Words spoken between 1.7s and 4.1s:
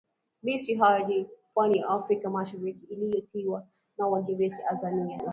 ya Afrika Mashariki iliyoitwa na